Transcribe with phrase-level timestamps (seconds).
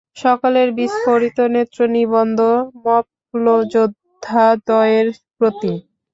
[0.17, 2.39] সকলের বিস্ফোরিত নেত্র নিবদ্ধ
[2.85, 5.73] মপ্লযোদ্ধাদ্বয়ের প্রতি।